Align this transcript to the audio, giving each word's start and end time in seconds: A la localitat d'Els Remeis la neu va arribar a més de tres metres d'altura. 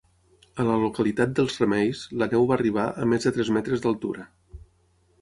A 0.63 0.63
la 0.67 0.77
localitat 0.83 1.35
d'Els 1.41 1.59
Remeis 1.63 2.03
la 2.23 2.31
neu 2.33 2.49
va 2.53 2.59
arribar 2.59 2.89
a 3.05 3.09
més 3.15 3.29
de 3.31 3.37
tres 3.39 3.55
metres 3.59 3.89
d'altura. 3.89 4.31